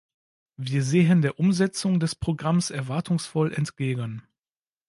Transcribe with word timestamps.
Wir 0.57 0.81
sehen 0.81 1.21
der 1.21 1.39
Umsetzung 1.39 1.99
des 1.99 2.15
Programms 2.15 2.71
erwartungsvoll 2.71 3.53
entgegen. 3.53 4.23